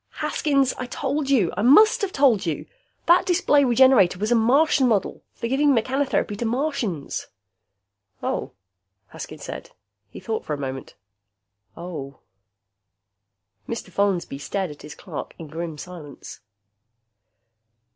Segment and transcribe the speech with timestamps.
[0.15, 1.53] "Haskins, I told you.
[1.55, 2.65] I must have told you!
[3.05, 5.21] That display Regenerator was a Martian model.
[5.35, 7.27] For giving mechanotherapy to Martians."
[8.23, 8.49] "Oh,"
[9.09, 9.69] Haskins said.
[10.09, 10.95] He thought for a moment.
[11.77, 12.17] "Oh."
[13.69, 13.91] Mr.
[13.91, 16.39] Follansby stared at his clerk in grim silence.